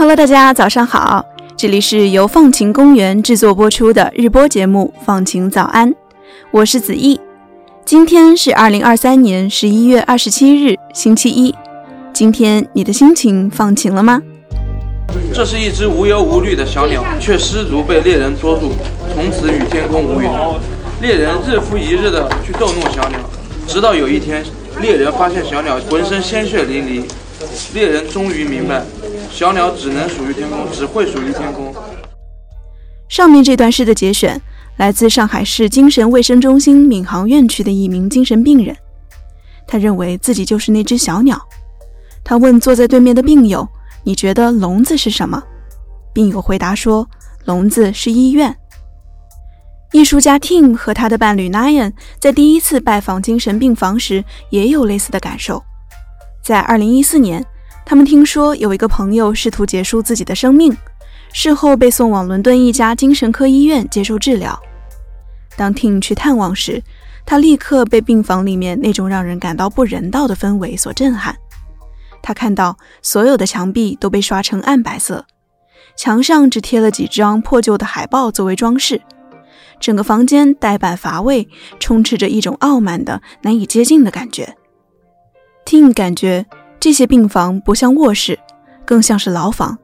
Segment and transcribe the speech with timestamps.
[0.00, 1.22] Hello，大家早上好，
[1.58, 5.90] 这里是由放晴公园制作播出的日播节目《放晴早安》，
[6.50, 7.20] 我是子毅。
[7.84, 11.54] 今天是二零二三年十一月二十七日，星期一。
[12.14, 14.22] 今天你的心情放晴了吗？
[15.34, 18.72] 这是一只无忧无虑的小鸟，却失足被猎人捉住，
[19.14, 20.32] 从此与天空无缘。
[21.02, 23.20] 猎人日复一日的去逗弄小鸟，
[23.66, 24.42] 直到有一天，
[24.80, 27.04] 猎人发现小鸟浑身鲜血淋漓。
[27.72, 28.84] 猎人终于明白，
[29.30, 31.74] 小鸟只能属于天空，只会属于天空。
[33.08, 34.40] 上面这段诗的节选
[34.76, 38.76] 来自上海市精神卫生中心闵行院区的一名精神病人，
[39.66, 41.40] 他认为自己就是那只小鸟。
[42.22, 43.66] 他问坐在对面的病友
[44.04, 45.42] ：“你觉得笼子是什么？”
[46.12, 47.08] 病友回答说
[47.46, 48.54] ：“笼子是医院。”
[49.92, 55.62] 艺术家 Tim 和他的伴侣 Nyan 在第一次拜访精神病房时也有类似的感受。
[56.42, 57.44] 在2014年，
[57.84, 60.76] 他们听说有一个朋友试图结束自己的生命，
[61.32, 64.58] 事后被送往伦敦一家精神科医院接受治疗。
[65.56, 66.82] 当 Tim 去探望时，
[67.26, 71.36] 他立刻被病房里面那种让人感到不人道的氛围所震撼。
[72.22, 75.26] 他看到所有的墙壁都被刷成暗白色，
[75.96, 79.00] 墙上只贴了几张破旧的海报作为装饰，
[79.78, 84.56] 整个房间呆板乏味，充斥着一种傲慢的、难以接近的感觉。
[85.70, 86.44] Tim 感觉
[86.80, 88.36] 这些病房不像卧室，
[88.84, 89.78] 更像是牢房。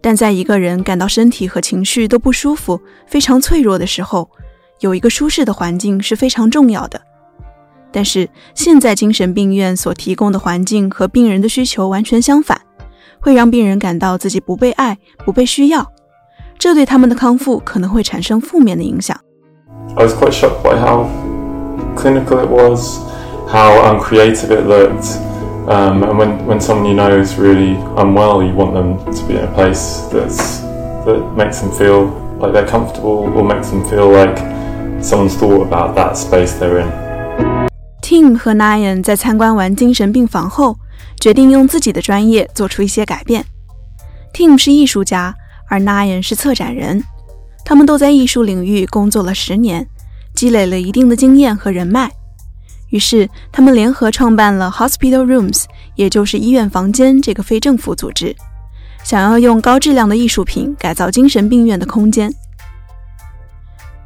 [0.00, 4.30] 但在一个人感到身体和情绪都不舒服、非常脆弱的时候，
[4.78, 7.00] 有一个舒适的环境是非常重要的。
[7.90, 12.60] 但是现在精神病院所提供的环境和病人的需求完全相反，
[13.18, 15.90] 会让病人感到自己不被爱、不被需要，
[16.60, 19.20] 这对他们的康复可能会产生负面的影响。
[19.96, 21.08] I was quite shocked by how
[21.96, 23.00] clinical it was,
[23.47, 25.17] how uncreative it looked.
[25.67, 29.35] Um, and when, when someone you know is really unwell, you want them to be
[29.35, 30.59] in a place that's,
[31.05, 34.37] that makes them feel like they're comfortable or makes them feel like
[35.01, 36.91] someone's thought about that space they're in.
[38.01, 40.75] Tim 和 Nyan 在参观完精神病房后，
[41.19, 43.45] 决定用自己的专业做出一些改变。
[44.33, 45.33] Tim 是艺术家，
[45.69, 47.05] 而 Nyan 是策展人，
[47.63, 49.87] 他们都在艺术领域工作了十年，
[50.35, 52.11] 积累了一定的经验和人脉。
[52.90, 58.34] 于是，他们联合创办了 Hospital Rooms，也就是医院房间这个非政府组织，
[59.04, 62.32] 想要用高质量的艺术品改造精神病院的空间。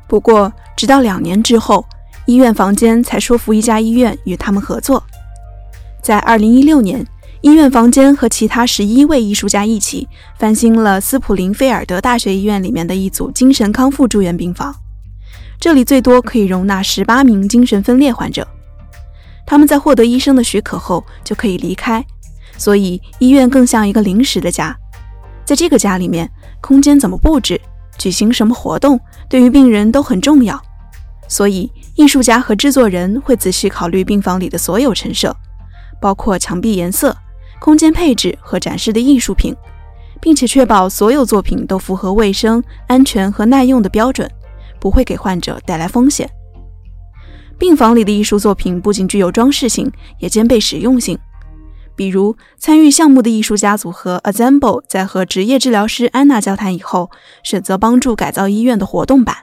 [0.07, 1.85] 不过，直到两年之后。
[2.27, 5.03] 医院房间才说服一家医院与他们合作。
[6.01, 7.05] 在2016年，
[7.41, 10.07] 医院房间和其他十一位艺术家一起
[10.39, 14.73] 翻新了斯普林菲尔德大学医院里面的一组精神康复住院病房。
[15.59, 18.47] 这里最多可以容纳十八名精神分裂患者。
[19.47, 22.05] 他们在获得医生的许可后就可以离开，
[22.57, 24.77] 所以医院更像一个临时的家。
[25.45, 26.31] 在这个家里面，
[26.61, 27.61] 空间怎么布置、
[27.99, 28.99] 举行什么活动，
[29.29, 30.61] 对于病人都很重要。
[31.29, 31.71] 所以。
[31.95, 35.37] 艺术家和制作人会仔细考虑病房里的所有陈设，
[36.01, 37.15] 包括墙壁颜色、
[37.61, 39.55] 空间配置和展示的艺术品，
[40.19, 44.29] 并且确保所有作品都符合卫生、安全和耐用的标准，
[44.81, 46.27] 不会给患者带来风险。
[47.63, 51.17] 病房里的艺术作品不仅具有装饰性，也兼备实用性。
[51.95, 57.13] 比如，参与项目的艺术家组合 Assemble 在和职业治疗师安娜交谈以后，
[57.45, 59.37] 选择帮助改造医院的活动板。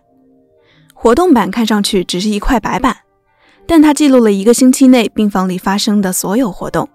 [0.93, 2.97] 活动板看上去只是一块白板，
[3.65, 6.89] 但它记录了一个星期内病房里发生的所有活动。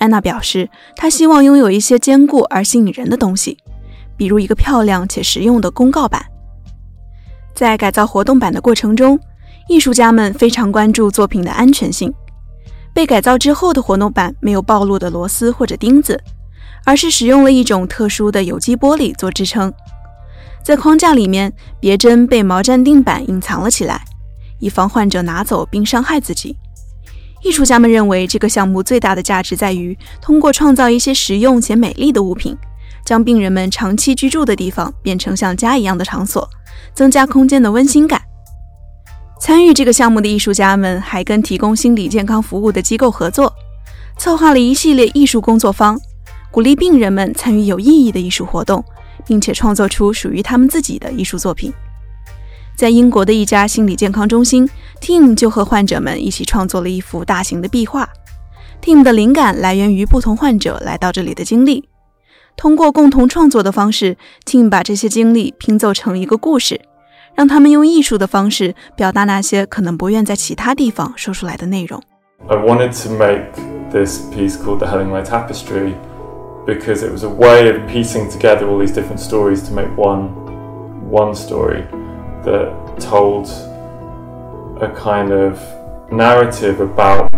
[0.00, 3.56] 安娜表示，她希望拥有一些坚固而吸引人的东西，
[4.18, 6.22] 比如一个漂亮且实用的公告板。
[7.54, 9.18] 在改造活动板的过程中，
[9.68, 12.12] 艺术家们非常关注作品的安全性。
[12.94, 16.22] 被改造之后的活动板没有暴露的螺丝或者钉子，
[16.84, 19.72] 而是使用了一种特殊的有机玻璃做支撑。
[20.62, 24.04] 在框架里面，别针被毛毡钉板隐藏了起来，
[24.58, 26.56] 以防患者拿走并伤害自己。
[27.42, 32.56] 艺术家们认为，这个项目最大的价值在于通过创造一些实用且美丽的物品，
[33.04, 36.48] 将病人们长期居住的地方变成像家一样的场所，
[36.94, 38.22] 增加空间的温馨感。
[39.42, 43.52] 参与这个项目的艺术家们还跟提供心理健康服务的机构合作，
[44.16, 46.00] 策划了一系列艺术工作坊，
[46.52, 48.84] 鼓励病人们参与有意义的艺术活动。
[49.24, 51.72] 并且创作出属于他们自己的艺术作品。
[52.76, 54.68] 在英国的一家心理健康中心
[55.00, 58.08] ，Tim 就和患者们一起创作了一幅大型的壁画。
[58.82, 61.88] Tim 的灵感来源于不同患者来到这里的经历。
[62.56, 66.80] 通过共同创作的方式，Tim 把这些经历拼凑成一个故事，
[67.35, 72.01] 让他们用艺术的方式表达那些可能不愿在其他地方说出来的内容。
[72.47, 73.51] I wanted to make
[73.91, 75.93] this piece called the Hellingway Tapestry.
[76.67, 80.45] because it was a way of piecing together all these different stories to make one
[81.09, 81.81] one story
[82.43, 83.47] that told
[84.81, 85.57] a kind of
[86.11, 87.33] narrative about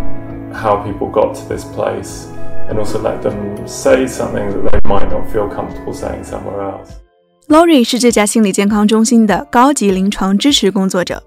[0.52, 2.26] how people got to this place
[2.68, 6.96] and also let them say something that they might not feel comfortable saying somewhere else.
[7.47, 11.21] Lori 是这家心理健康中心的高级临床支持工作者。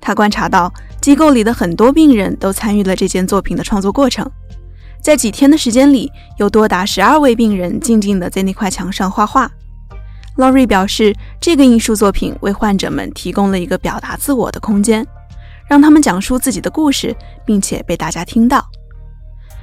[0.00, 4.28] 他观察到，机构里的很多病人都参与了这件作品的创作过程。
[5.00, 9.48] 在几天的时间里，有多达十二位病人静静地在那块墙上画画。
[10.36, 15.06] Lori 表示，这个艺术作品为患者们提供了一个表达自我的空间，
[15.68, 17.14] 让他们讲述自己的故事，
[17.44, 18.66] 并且被大家听到。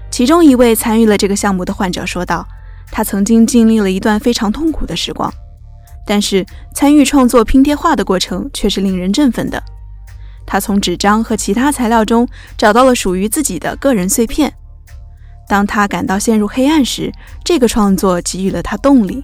[0.10, 2.48] 其中一位参与了这个项目的患者说道
[2.90, 5.32] ：“他曾经经历了一段非常痛苦的时光，
[6.06, 9.62] 但是参与创作拼贴画的过程却是令人振奋的。
[10.46, 12.28] 他从纸张和其他材料中
[12.58, 14.54] 找到了属于自己的个人碎片。”
[15.50, 17.12] 当他感到陷入黑暗时，
[17.44, 19.24] 这个创作给予了他动力。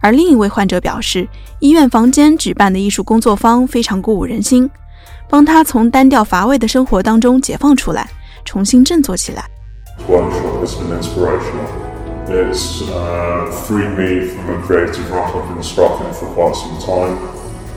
[0.00, 1.28] 而另一位患者表示，
[1.60, 4.68] 医院房间举办的艺术工作坊非常鼓舞人心，
[5.28, 8.08] 帮他从单调乏味的生活当中解放出来，
[8.44, 9.44] 重新振作起来。
[12.34, 17.18] It's uh, freed me from a creative rut I've been stuck in for quite some time,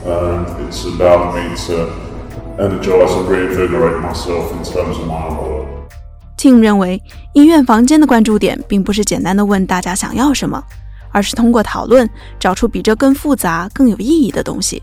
[0.06, 1.92] and it's allowed me to
[2.58, 5.66] energize and reinvigorate myself in terms of my work.
[6.38, 7.02] Tim 认为，
[7.34, 10.64] 医院房间的关注点并不是简单的问大家想要什么，
[11.12, 12.08] 而是通过讨论
[12.38, 14.82] 找出比这更复杂、更有意义的东西。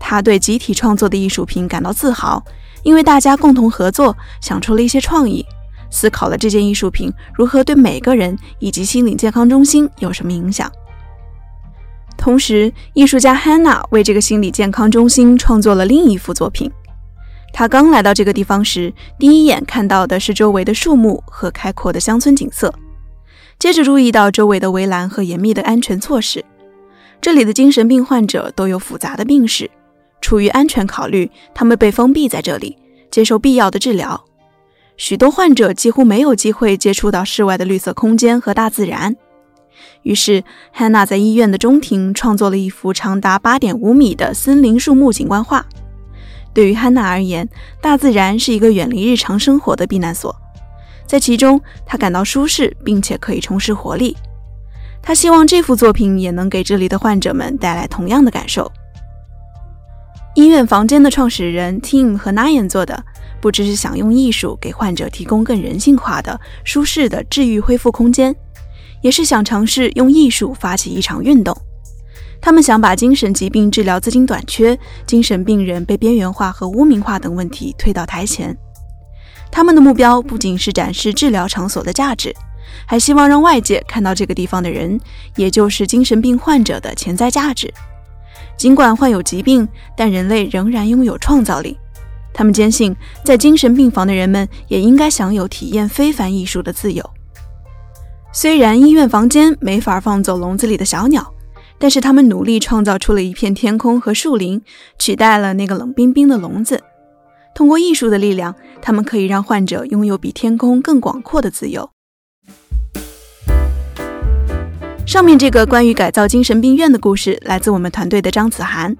[0.00, 2.42] 他对集体创作的艺术品感到自豪，
[2.82, 5.46] 因为大家共同合作，想出了一些创意，
[5.92, 10.68] 思考了这件艺术品如何对每个人以及心理健康中心有什么影响。
[12.16, 16.70] 同时，艺术家 Hannah 为这个心理健康中心创作了另一幅作品。
[17.52, 22.72] 他刚来到这个地方时，第一眼看到的是周围的树木和开阔的乡村景色，
[23.58, 26.44] 接着注意到周围的围栏和严密的安全措施。
[27.20, 29.70] 这里的精神病患者都有复杂的病史，
[30.20, 32.78] 出于安全考虑，他们被封闭在这里，
[33.10, 34.24] 接受必要的治疗。
[34.96, 39.16] 许多患者几乎没有机会接触到室外的绿色空间和大自然。
[40.02, 40.44] 于是
[40.76, 45.64] ，Hannah 在医院的中庭创作了一幅长达八点五米的森林树木景观画。
[46.52, 47.48] 对于汉娜而言，
[47.80, 50.34] 大自然是一个远离日常生活的避难所，
[51.06, 54.16] 在其中她感到舒适，并且可以重拾活力。
[55.00, 58.70] 她希望这幅作品也能给这里的患者们带来同样的感受。
[60.34, 63.04] 医院房间的创始人 Tim 和 Nyan 做的，
[63.42, 68.34] 不只是想用艺术给患者提供更人性化的、舒适的治愈恢复空间，
[69.02, 71.54] 也是想尝试用艺术发起一场运动。
[72.40, 78.56] 他们想把精神疾病治疗资金短缺、精神病人被边缘化和污名化等问题推到台前。
[79.50, 82.34] 他们的目标不仅是展示治疗场所的价值，
[82.86, 85.00] 还希望让外界看到这个地方的人，
[85.34, 87.72] 也就是精神病患者的潜在价值。
[88.56, 91.76] 尽管患有疾病，但人类仍然拥有创造力。
[92.34, 92.94] 他们坚信，
[93.24, 97.08] 在精神病房的人们也应该享有体验非凡艺术的自由。
[98.32, 101.32] 虽然医院房间没法放走笼子里的小鸟。
[101.78, 104.62] 但是他们努力创造出了一片天空和树林，
[105.00, 106.80] 取代了那个冷冰冰的笼子。
[107.56, 111.90] 通过艺术的力量，他们可以让患者拥有比天空更广阔的自由。
[115.04, 118.96] 上面这个关于改造精神病院的故事来自我们团队的张子涵。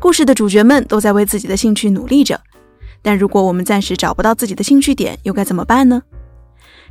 [0.00, 2.40] 故事的主角们都在为自己的兴趣努力着，
[3.06, 6.02] 但如果我们暂时找不到自己的兴趣点，又该怎么办呢？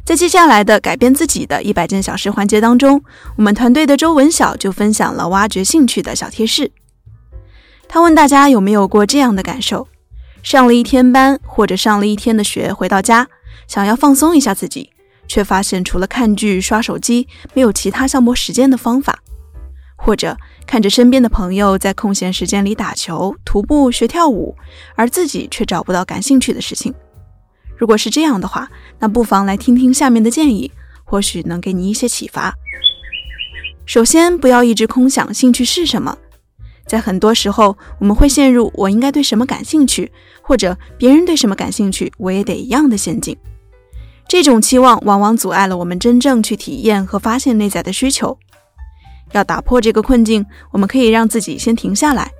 [0.06, 3.04] 在接下来的改变自己的一百件小事环节当中，
[3.36, 6.72] 我们团队的周文晓就分享了挖掘兴趣的小贴士。
[7.90, 9.90] 他问大家有没有过这样的感受：
[10.42, 13.28] 上了一天班或者上了一天的学，回到家
[13.68, 14.92] 想要放松一下自己，
[15.28, 19.16] 却发现除了看剧、刷手机，没有其他消磨时间的方法；
[19.98, 24.56] 或者看着身边的朋友在空闲时间里打球、徒步、学跳舞，
[24.96, 26.94] 而自己却找不到感兴趣的事情。
[27.78, 28.70] 如果是这样的话，
[29.00, 30.72] 那不妨来听听下面的建议，
[31.04, 32.54] 或许能给你一些启发。
[33.86, 36.18] 首先，不要一直空想兴趣是什么。
[36.88, 43.36] 在很多时候，我们会陷入“我应该对什么感兴趣”或者“别人对什么感兴趣，我也得一样的”陷阱。
[44.28, 48.38] 这种期望往往阻碍了我们真正去体验和发现内在的需求。
[49.32, 52.32] 要打破这个困境，我们可以让自己先停下来，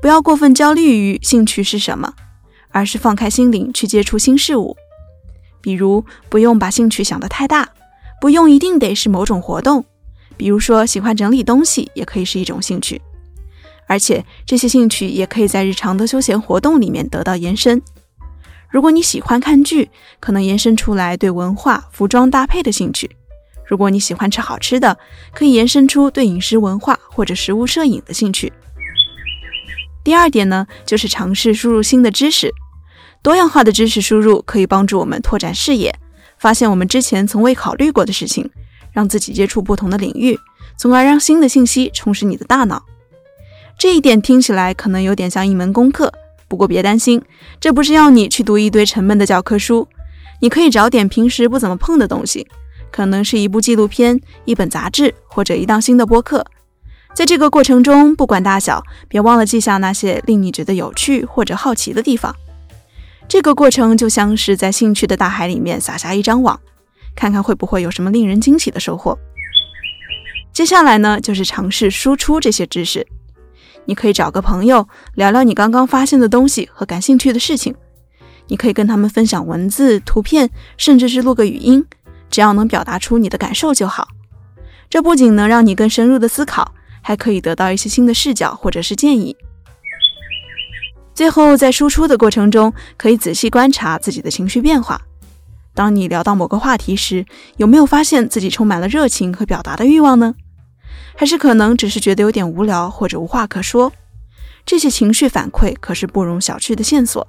[0.00, 2.12] 不要过分焦虑于兴趣是什么。
[2.74, 4.74] 而是放开心灵去接触新事物，
[5.60, 7.68] 比如不用把兴趣想得太大，
[8.18, 9.84] 不用一定得是某种活动，
[10.38, 12.98] 比如说喜欢整理东西也可以是一种兴趣，
[13.86, 17.82] 而且这些兴趣也可以在日常的休闲活动里面得到延伸。
[18.70, 23.06] 如果你喜欢看剧，可能延伸出来对文化、服装搭配的兴趣；
[23.66, 24.98] 如果你喜欢吃好吃的，
[25.32, 28.52] 可以延伸出对饮食文化或者食物摄影的兴趣。
[30.04, 32.52] 第二点呢，就是尝试输入新的知识。
[33.22, 35.94] 多样化的知识输入可以帮助我们拓展视野，
[36.38, 38.50] 发现我们之前从未考虑过的事情，
[38.90, 40.36] 让自己接触不同的领域，
[40.76, 42.82] 从而让新的信息充实你的大脑。
[43.78, 46.12] 这一点听起来可能有点像一门功课，
[46.48, 47.22] 不过别担心，
[47.60, 49.86] 这不是要你去读一堆沉闷的教科书。
[50.40, 52.48] 你可以找点平时不怎么碰的东西，
[52.92, 56.46] 可能是一部纪录片、一本杂志或者一档新的播客。
[57.12, 62.34] 在这个过程中，不管大小，别忘了记下那些令你觉得有趣或者好奇的地方。
[63.28, 66.60] 这个过程就像是在兴趣的大海里面撒下一张网，
[67.16, 69.18] 看看会不会有什么令人惊喜的收获。
[70.52, 73.06] 接下来呢，就是尝试输出这些知识。
[73.86, 77.74] 你可以找个朋友聊聊你刚刚发现的东西和感兴趣的事情。
[78.48, 81.84] 你可以跟他们分享文字、图片，甚至是录个语音，
[82.32, 84.08] 只要能表达出你的感受就好。
[84.90, 89.36] 这不仅能让你更深入的思考，还可以得到一些新的视角或者是建议。
[91.14, 95.00] 最后，在输出的过程中，可以仔细观察自己的情绪变化。
[95.74, 97.24] 当你聊到某个话题时，
[97.58, 100.34] 有没有发现自己充满了热情和表达的欲望呢？
[101.14, 103.92] 还是可能只是觉得有点无聊或者无话可说？
[104.64, 107.26] 这些情绪反馈可是不容小觑的线索。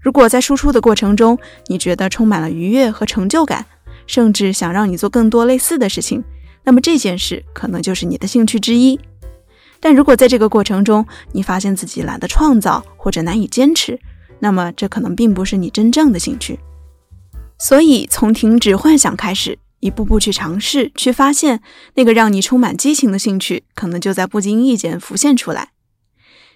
[0.00, 3.66] 如果在输出的过程中，你觉得充满了愉悦和成就感，
[4.12, 6.22] 甚至想让你做更多类似的事情，
[6.64, 9.00] 那么这件事可能就是你的兴趣之一。
[9.80, 13.98] 但如果在这个过程中，你发现自己懒得创造或者难以坚持，
[14.38, 16.58] 那么这可能并不是你真正的兴趣。
[17.58, 21.62] 所以，从停止幻想开始，一步步去尝试，去发现
[21.94, 25.70] 那个让你充满激情的兴趣，可能就在不经意间浮现出来。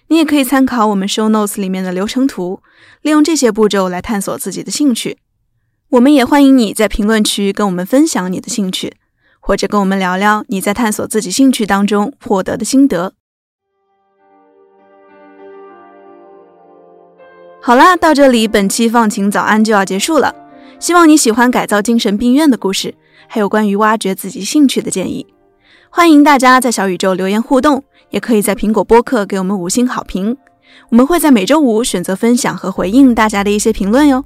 [0.09, 2.61] 你也可以参考我们 show notes 里面的流程图，
[3.01, 5.17] 利用这些步骤来探索自己的兴趣。
[5.89, 8.93] 我们也欢迎你在评论区跟我们分享你的兴趣。
[9.39, 13.13] 或者跟我们聊聊你在探索自己兴趣当中获得的心得。
[17.61, 20.35] 好啦，到这里本期放晴早安就要结束了。
[20.81, 22.95] 希望你喜欢改造精神病院的故事，
[23.29, 25.25] 还有关于挖掘自己兴趣的建议。
[25.89, 30.35] 欢迎大家在小宇宙留言互动，也可以在苹果播客给我们五星好评。
[30.89, 34.25] 我们会在每周五选择分享和回应大家的一些评论哟。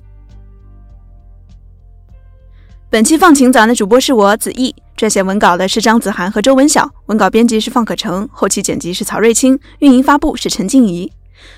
[2.91, 4.75] 本期放晴早安的主播是我子毅。
[4.97, 11.09] 撰写文稿的是张子涵和周文晓，文稿编辑是放可成，后期剪辑是曹瑞清，运营发布是陈静怡。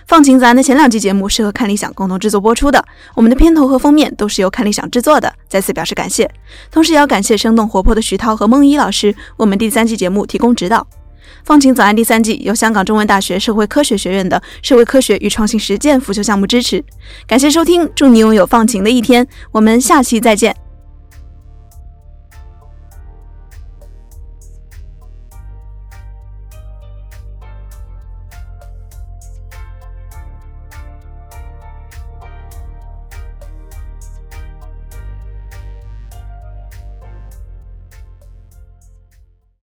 [0.06, 2.86] 放晴咱的前两季节目是和看理想共同制作播出的，
[3.16, 6.30] 我们的片头和封面都是由看理想制作的，再次表示感谢。
[6.70, 10.86] 同时也要感谢生动活泼的徐涛和孟一老师，为我们第三季节目提供指导。
[11.44, 16.86] 放晴早安第三季由香港中文大学社会科学学院的社会科学与创新实践辅修项目支持。
[17.26, 20.56] 感谢收听，祝你拥有放晴的一天，我们下期再见。